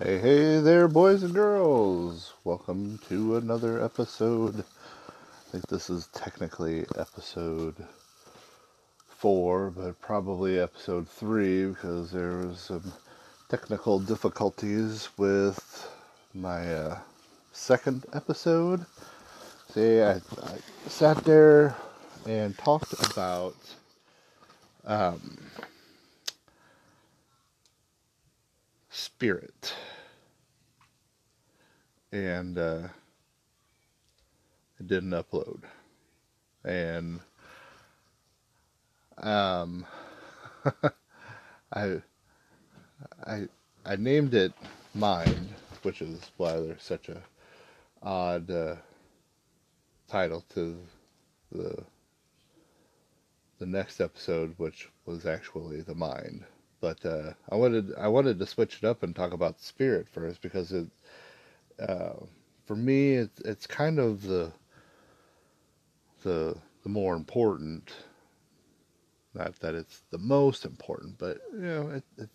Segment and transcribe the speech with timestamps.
[0.00, 2.32] Hey, hey there, boys and girls!
[2.42, 4.64] Welcome to another episode.
[5.08, 7.76] I think this is technically episode
[9.06, 12.92] four, but probably episode three because there was some
[13.48, 15.88] technical difficulties with
[16.34, 16.98] my uh,
[17.52, 18.84] second episode.
[19.72, 20.58] See, I, I
[20.88, 21.76] sat there
[22.26, 23.54] and talked about
[24.84, 25.38] um,
[28.90, 29.72] spirit
[32.14, 32.88] and uh,
[34.78, 35.62] it didn't upload
[36.64, 37.20] and
[39.18, 39.86] um,
[41.72, 42.02] I
[43.26, 43.48] I
[43.84, 44.54] I named it
[44.94, 47.22] Mind, which is why there's such a
[48.02, 48.76] odd uh,
[50.08, 50.78] title to
[51.52, 51.84] the
[53.58, 56.44] the next episode, which was actually the mind.
[56.80, 60.42] But uh, I wanted I wanted to switch it up and talk about spirit first
[60.42, 60.88] because it
[61.80, 62.14] uh,
[62.66, 64.52] for me it's it's kind of the
[66.22, 67.92] the the more important.
[69.34, 72.32] Not that it's the most important, but you know it, it's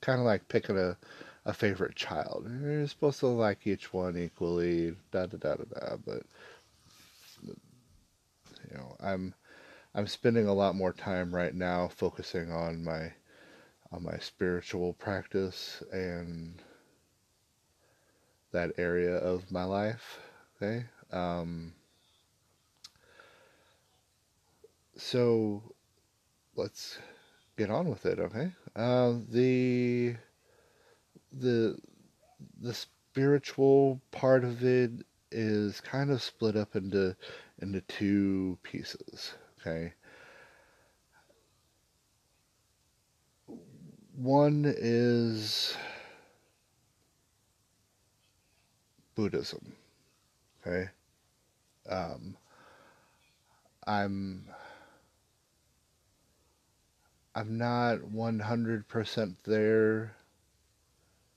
[0.00, 0.96] kind of like picking a
[1.44, 2.50] a favorite child.
[2.60, 5.96] You're supposed to like each one equally, da da da da da.
[6.04, 6.22] But
[7.42, 9.34] you know, I'm
[9.94, 13.12] I'm spending a lot more time right now focusing on my
[13.92, 16.60] on my spiritual practice and
[18.56, 20.18] that area of my life.
[20.56, 20.84] Okay.
[21.12, 21.74] Um,
[24.96, 25.62] so
[26.56, 26.98] let's
[27.58, 28.18] get on with it.
[28.18, 28.50] Okay.
[28.74, 30.16] Uh, the
[31.32, 31.76] the
[32.62, 34.90] the spiritual part of it
[35.30, 37.14] is kind of split up into
[37.60, 39.34] into two pieces.
[39.60, 39.92] Okay.
[44.14, 45.76] One is
[49.16, 49.72] Buddhism.
[50.64, 50.88] Okay.
[51.88, 52.36] Um,
[53.86, 54.46] I'm
[57.34, 60.16] I'm not 100% there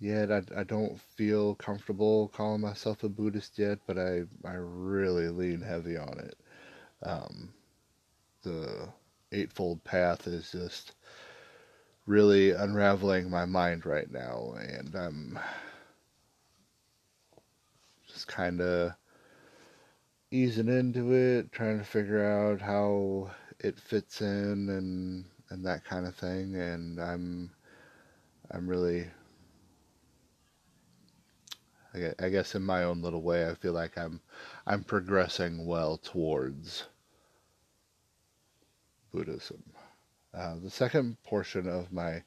[0.00, 0.32] yet.
[0.32, 5.60] I, I don't feel comfortable calling myself a Buddhist yet, but I, I really lean
[5.60, 6.36] heavy on it.
[7.02, 7.52] Um,
[8.42, 8.88] the
[9.32, 10.92] Eightfold Path is just
[12.06, 15.38] really unraveling my mind right now, and I'm
[18.22, 18.92] just kind of
[20.30, 23.28] easing into it, trying to figure out how
[23.58, 26.54] it fits in and and that kind of thing.
[26.54, 27.50] And I'm
[28.50, 29.08] I'm really
[32.20, 34.20] I guess in my own little way, I feel like I'm
[34.68, 36.84] I'm progressing well towards
[39.12, 39.64] Buddhism.
[40.32, 42.22] Uh, the second portion of my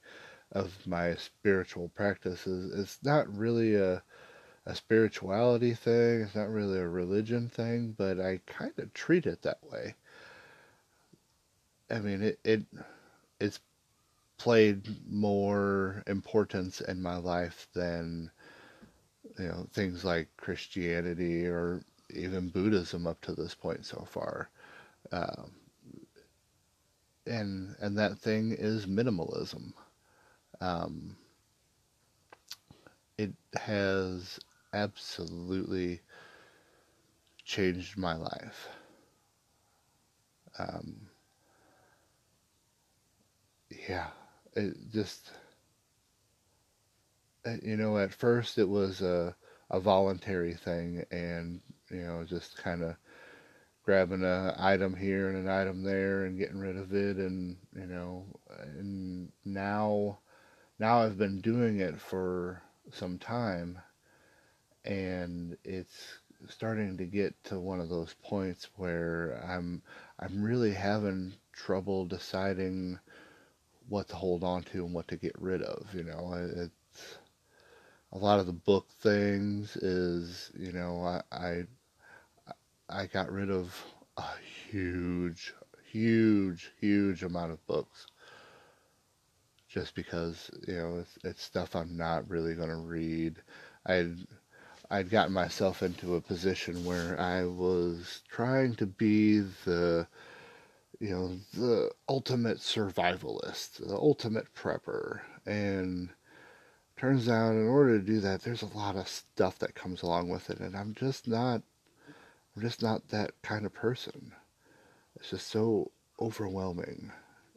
[0.52, 4.04] of my spiritual practice is not really a
[4.66, 6.22] a spirituality thing.
[6.22, 9.96] It's not really a religion thing, but I kind of treat it that way.
[11.90, 12.64] I mean, it, it
[13.40, 13.60] it's
[14.38, 18.32] played more importance in my life than
[19.40, 21.84] you know things like Christianity or
[22.14, 24.50] even Buddhism up to this point so far.
[25.12, 25.52] Um,
[27.28, 29.74] and and that thing is minimalism.
[30.62, 31.18] Um,
[33.18, 34.40] it has
[34.76, 36.02] absolutely
[37.46, 38.68] changed my life.
[40.60, 41.08] Um,
[43.88, 44.08] yeah,
[44.56, 45.32] it just
[47.62, 49.36] you know at first it was a
[49.70, 52.96] a voluntary thing and you know just kind of
[53.84, 57.86] grabbing an item here and an item there and getting rid of it and you
[57.86, 58.26] know
[58.78, 60.18] and now
[60.80, 62.62] now I've been doing it for
[62.92, 63.80] some time
[64.86, 66.20] and it's
[66.50, 69.82] starting to get to one of those points where I'm
[70.20, 73.00] I'm really having trouble deciding
[73.90, 77.18] what to hold on to and what to get rid of you know it's
[78.12, 81.64] a lot of the book things is you know I, I
[82.90, 83.84] I got rid of
[84.18, 84.24] a
[84.70, 85.54] huge,
[85.92, 88.06] huge, huge amount of books
[89.68, 93.42] just because you know it's, it's stuff I'm not really going to read.
[93.86, 94.18] I'd
[94.90, 100.08] I'd gotten myself into a position where I was trying to be the
[101.00, 106.10] you know the ultimate survivalist, the ultimate prepper, and
[106.98, 110.30] turns out in order to do that, there's a lot of stuff that comes along
[110.30, 111.62] with it, and I'm just not
[112.56, 114.32] I'm just not that kind of person.
[115.18, 117.12] It's just so overwhelming.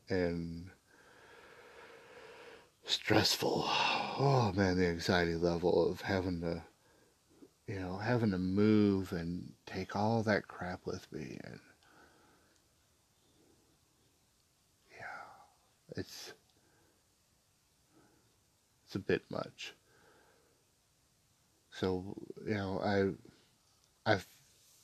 [0.09, 0.71] And
[2.85, 3.65] stressful.
[3.67, 6.63] Oh man, the anxiety level of having to,
[7.69, 11.61] you know, having to move and take all that crap with me and
[14.91, 16.33] yeah, it's
[18.87, 19.75] it's a bit much.
[21.71, 22.15] So,
[22.47, 24.27] you know, I I've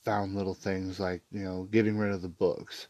[0.04, 2.88] found little things like, you know, getting rid of the books,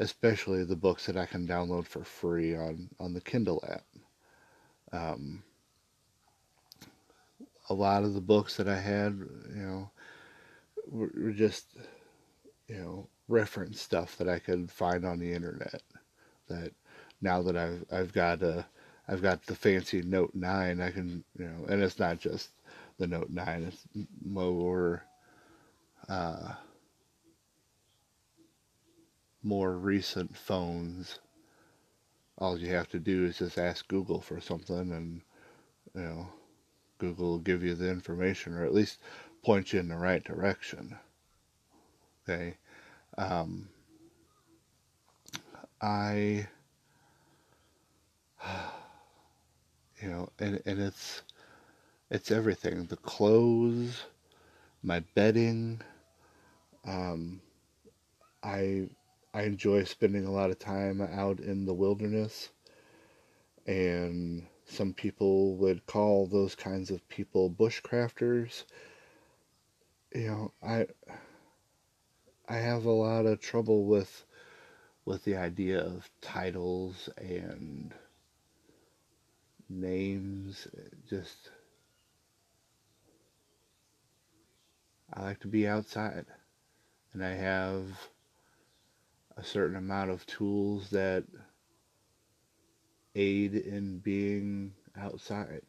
[0.00, 3.86] especially the books that I can download for free on on the Kindle app.
[4.92, 5.42] Um,
[7.70, 9.18] a lot of the books that I had,
[9.54, 9.90] you know,
[10.86, 11.66] were, were just,
[12.68, 15.82] you know, reference stuff that I could find on the internet.
[16.48, 16.72] That
[17.22, 18.66] now that I've I've got a
[19.08, 22.50] I've got the fancy Note nine, I can you know, and it's not just
[22.98, 23.86] the Note nine, it's
[24.24, 25.04] more
[26.08, 26.52] uh,
[29.42, 31.20] more recent phones
[32.40, 35.20] all you have to do is just ask Google for something and
[35.94, 36.26] you know
[37.00, 39.00] Google will give you the information or at least
[39.42, 40.96] point you in the right direction.
[42.28, 42.56] Okay.
[43.18, 43.68] Um,
[45.80, 46.46] I
[50.00, 51.22] you know and and it's
[52.10, 54.04] it's everything the clothes
[54.82, 55.80] my bedding
[56.86, 57.40] um,
[58.42, 58.88] I
[59.34, 62.48] I enjoy spending a lot of time out in the wilderness,
[63.66, 68.64] and some people would call those kinds of people bushcrafters.
[70.14, 70.86] You know, I
[72.48, 74.24] I have a lot of trouble with
[75.04, 77.92] with the idea of titles and
[79.68, 80.68] names.
[81.08, 81.50] Just
[85.12, 86.26] I like to be outside,
[87.12, 88.08] and I have
[89.36, 91.24] a certain amount of tools that
[93.14, 95.62] aid in being outside.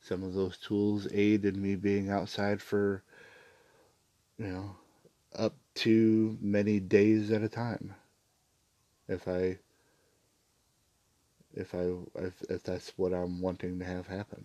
[0.00, 3.02] Some of those tools aid in me being outside for,
[4.38, 4.76] you know,
[5.36, 7.94] up to many days at a time.
[9.08, 9.58] If I,
[11.52, 14.44] if I, if, if that's what I'm wanting to have happen.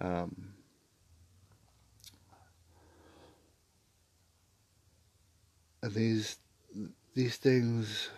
[0.00, 0.51] Um,
[5.88, 6.36] these
[7.14, 8.08] these things,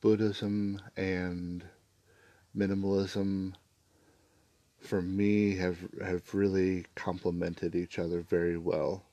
[0.00, 1.64] Buddhism and
[2.56, 3.54] minimalism,
[4.80, 9.04] for me have have really complemented each other very well,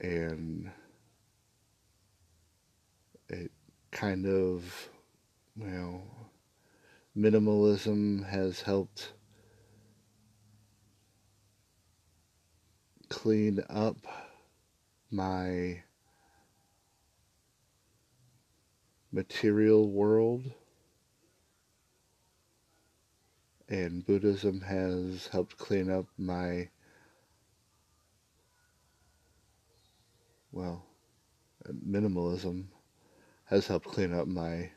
[0.00, 0.70] and
[3.28, 3.50] it
[3.90, 4.88] kind of,
[5.56, 6.02] you know,
[7.16, 9.12] minimalism has helped
[13.08, 13.96] clean up
[15.10, 15.82] my
[19.12, 20.52] material world.
[23.68, 26.68] And Buddhism has helped clean up my,
[30.52, 30.84] well,
[31.66, 32.64] minimalism
[33.44, 34.70] has helped clean up my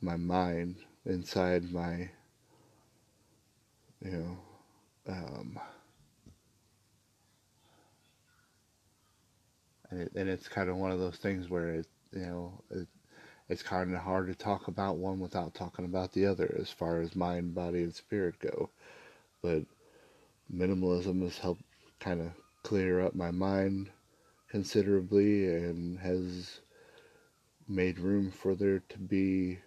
[0.00, 2.08] my mind inside my
[4.04, 4.38] you know
[5.08, 5.58] um,
[9.90, 12.88] and, it, and it's kind of one of those things where it you know it,
[13.48, 17.00] it's kind of hard to talk about one without talking about the other as far
[17.00, 18.70] as mind body and spirit go.
[19.42, 19.62] But
[20.52, 21.62] minimalism has helped
[22.00, 23.90] kind of clear up my mind
[24.48, 26.60] considerably and has
[27.68, 29.58] made room for there to be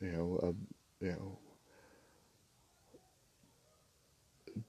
[0.00, 1.38] you know a you know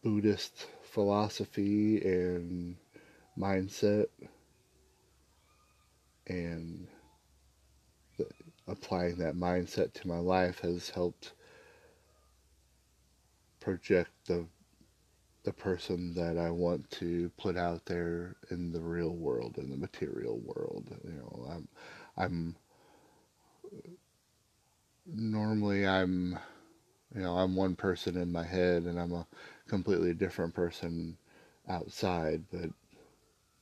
[0.03, 2.75] Buddhist philosophy and
[3.37, 4.07] mindset
[6.27, 6.87] and
[8.67, 11.33] applying that mindset to my life has helped
[13.59, 14.45] project the
[15.43, 19.77] the person that I want to put out there in the real world in the
[19.77, 21.67] material world you know I'm
[22.17, 22.55] I'm
[25.05, 26.37] normally I'm
[27.15, 29.25] you know I'm one person in my head and I'm a
[29.69, 31.17] completely different person
[31.69, 32.69] outside but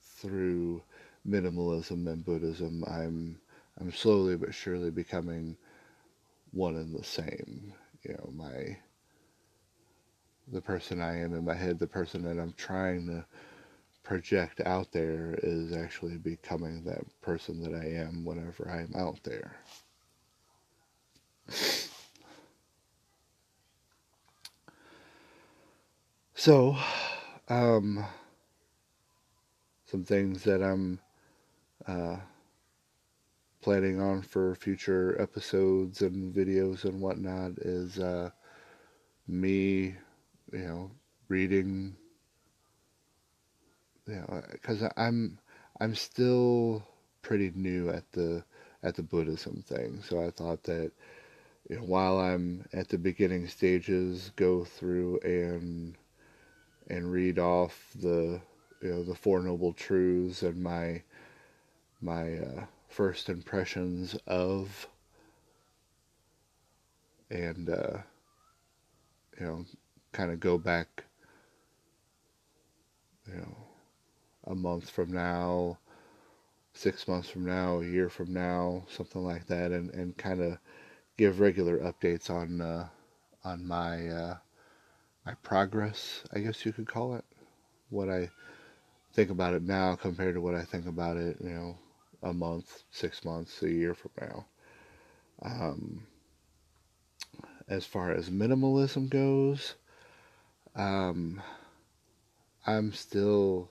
[0.01, 0.81] through
[1.27, 3.39] minimalism and Buddhism, I'm
[3.79, 5.57] I'm slowly but surely becoming
[6.51, 7.73] one and the same.
[8.03, 8.77] You know, my
[10.51, 13.25] the person I am in my head, the person that I'm trying to
[14.03, 19.55] project out there is actually becoming that person that I am whenever I'm out there.
[26.35, 26.77] So,
[27.49, 28.05] um,
[29.87, 30.99] some things that I'm
[31.87, 32.17] uh,
[33.61, 38.29] planning on for future episodes and videos and whatnot is uh,
[39.27, 39.95] me,
[40.51, 40.91] you know,
[41.27, 41.95] reading.
[44.07, 45.39] You know, because I'm
[45.79, 46.85] I'm still
[47.23, 48.43] pretty new at the
[48.83, 50.91] at the Buddhism thing, so I thought that
[51.69, 55.95] you know, while I'm at the beginning stages, go through and
[56.87, 58.39] and read off the
[58.81, 61.01] you know the four noble truths and my
[62.05, 64.87] my uh, first impressions of
[67.29, 67.97] and uh,
[69.39, 69.65] you know
[70.11, 71.03] kind of go back
[73.27, 73.55] you know
[74.47, 75.77] a month from now
[76.73, 80.57] six months from now a year from now something like that and, and kind of
[81.17, 82.87] give regular updates on uh,
[83.43, 84.37] on my uh,
[85.25, 87.25] my progress I guess you could call it.
[87.89, 88.29] What I
[89.13, 91.77] think about it now compared to what I think about it, you know,
[92.25, 94.47] a month, six months, a year from now.
[95.41, 96.07] Um,
[97.67, 99.75] as far as minimalism goes,
[100.75, 101.41] um,
[102.67, 103.69] I'm still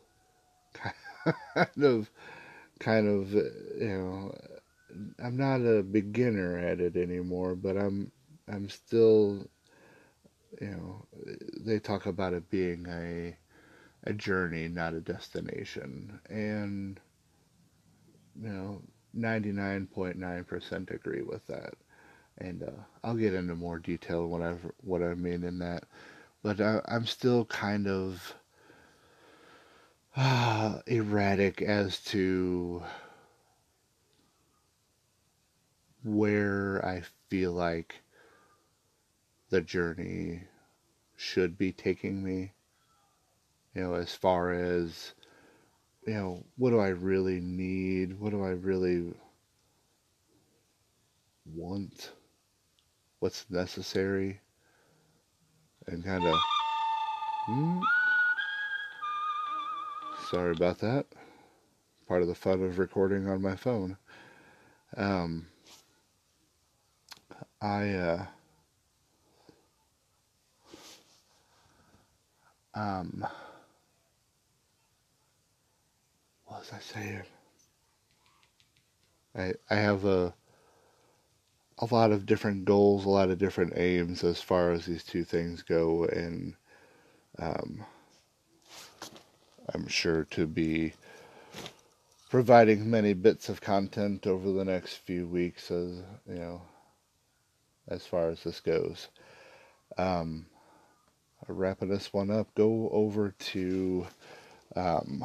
[0.75, 2.11] kind of,
[2.81, 4.35] kind of, you know,
[5.19, 8.13] I'm not a beginner at it anymore, but I'm,
[8.49, 9.47] I'm still,
[10.61, 11.07] you know,
[11.61, 13.37] they talk about it being a,
[14.05, 16.21] a journey, not a destination.
[16.31, 17.01] And,
[18.41, 18.83] you know,
[19.17, 21.75] 99.9% agree with that.
[22.39, 25.85] And uh, I'll get into more detail what I what I mean in that.
[26.43, 28.35] But I, am still kind of
[30.17, 32.83] uh, erratic as to
[36.03, 38.03] where I feel like
[39.51, 40.43] the journey
[41.17, 42.53] should be taking me
[43.75, 45.15] you know, as far as,
[46.07, 48.19] you know, what do I really need?
[48.19, 49.13] What do I really
[51.47, 52.11] want?
[53.21, 54.41] What's necessary?
[55.87, 56.39] And kind of,
[57.47, 57.81] hmm,
[60.31, 61.07] sorry about that.
[62.09, 63.97] Part of the fun of recording on my phone.
[64.97, 65.47] Um,
[67.61, 68.27] I, uh,
[72.75, 73.27] um,
[76.47, 77.23] what was I saying?
[79.37, 80.35] I I have a
[81.79, 85.25] a lot of different goals, a lot of different aims as far as these two
[85.25, 86.55] things go, and
[87.39, 87.85] um,
[89.75, 90.93] I'm sure to be
[92.31, 96.63] providing many bits of content over the next few weeks, as you know,
[97.89, 99.09] as far as this goes.
[99.99, 100.47] Um,
[101.47, 104.07] wrapping this one up, go over to
[104.77, 105.25] um,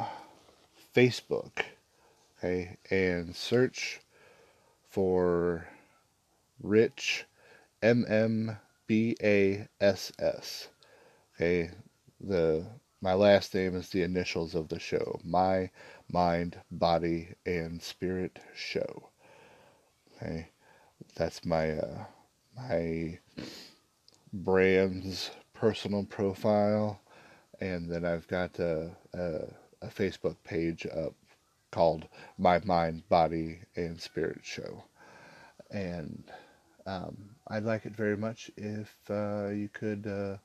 [0.94, 1.62] Facebook,
[2.38, 4.00] okay, and search
[4.88, 5.66] for
[6.60, 7.24] Rich
[7.82, 10.68] M M B A S S.
[11.36, 11.70] Okay,
[12.20, 12.66] the
[13.00, 15.20] my last name is the initials of the show.
[15.24, 15.70] My
[16.12, 19.08] mind, body, and spirit show.
[20.16, 20.48] Okay,
[21.14, 22.04] that's my uh,
[22.56, 23.18] my
[24.32, 27.00] brand's personal profile,
[27.60, 29.44] and then I've got a, a
[29.82, 31.14] a Facebook page up
[31.70, 32.06] called
[32.38, 34.84] My Mind, Body, and Spirit Show.
[35.70, 36.24] And
[36.86, 37.16] um,
[37.48, 40.36] I'd like it very much if uh, you could uh,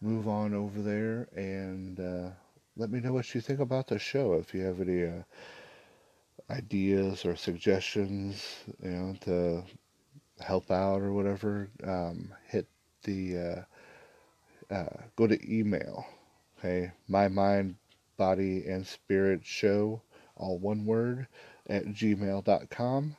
[0.00, 2.30] move on over there and uh,
[2.76, 4.34] let me know what you think about the show.
[4.34, 5.22] If you have any uh,
[6.50, 8.44] ideas or suggestions,
[8.82, 9.64] you know, to
[10.40, 12.66] help out or whatever, um, hit
[13.04, 13.64] the
[14.70, 16.06] uh, uh, go to email.
[16.58, 17.76] Okay, my mind
[18.18, 20.02] body and spirit show,
[20.36, 21.26] all one word,
[21.68, 23.16] at gmail.com.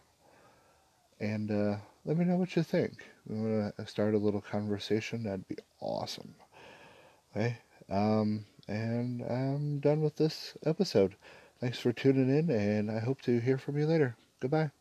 [1.19, 3.05] And uh, let me know what you think.
[3.27, 5.23] We want to start a little conversation.
[5.23, 6.35] That'd be awesome.
[7.35, 7.57] Okay.
[7.89, 11.15] Um, and I'm done with this episode.
[11.59, 14.15] Thanks for tuning in, and I hope to hear from you later.
[14.39, 14.71] Goodbye.